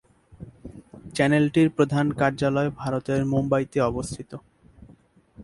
[1.15, 4.31] চ্যানেলটির প্রধান কার্যালয় ভারতের মুম্বইতে অবস্থিত।